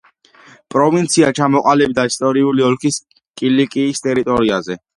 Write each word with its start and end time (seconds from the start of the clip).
პროვინცია 0.75 1.29
ჩამოყალიბდა 1.41 2.07
ისტორიული 2.13 2.67
ოლქის 2.71 2.99
კილიკიის 3.43 4.05
ტერიტორიაზე. 4.11 4.83